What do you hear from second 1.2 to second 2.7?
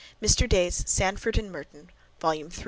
and Merton," Volume 3.)